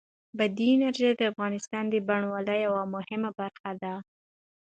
[0.37, 4.17] بادي انرژي د افغانستان د بڼوالۍ یوه مهمه برخه ده.Shutterstock